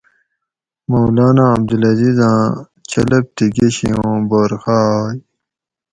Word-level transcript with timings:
مولانا 0.91 1.43
عبدالعزیز 1.55 2.17
آۤں 2.29 2.45
چلپ 2.89 3.25
تھی 3.35 3.45
گشی 3.55 3.89
ھُوں 3.97 4.17
بورقہ 4.29 4.77
آئ 4.99 5.17